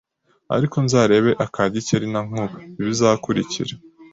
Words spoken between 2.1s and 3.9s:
na Nkuba ibizakurikira